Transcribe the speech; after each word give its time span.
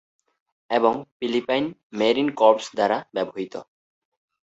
এবং 0.69 0.93
Philippine 1.17 1.65
Marine 1.93 2.29
Corps 2.31 2.67
দ্বারা 2.75 2.97
ব্যবহৃত। 3.15 3.53